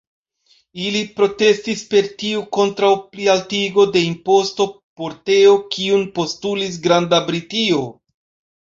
[0.85, 4.69] Ili protestis per tio kontraŭ plialtigo de imposto
[5.03, 7.89] por teo, kiun postulis Granda Britio.